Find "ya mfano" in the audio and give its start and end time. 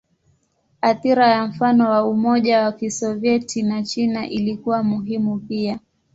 1.29-1.89